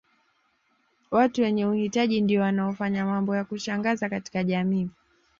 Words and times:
Watu 1.11 1.41
wenye 1.41 1.65
uhitaji 1.65 2.21
ndio 2.21 2.41
wanaofanya 2.41 3.05
mambo 3.05 3.35
ya 3.35 3.43
kushangaza 3.45 4.09
katika 4.09 4.43
jamii 4.43 4.89